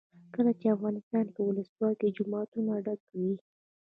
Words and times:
کله 0.35 0.51
چې 0.59 0.73
افغانستان 0.75 1.25
کې 1.33 1.41
ولسواکي 1.43 2.05
وي 2.07 2.15
جوماتونه 2.17 2.71
ډک 2.85 3.01
وي. 3.19 3.33